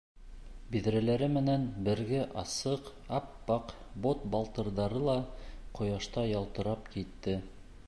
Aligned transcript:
Биҙрәләре 0.75 1.27
менән 1.33 1.67
бергә 1.87 2.21
асыҡ 2.43 2.89
ап-аҡ 3.19 3.75
бот-балтырҙары 4.07 5.05
ла 5.11 5.17
ҡояшта 5.81 6.27
ялтырап 6.33 6.93
китте. 6.97 7.41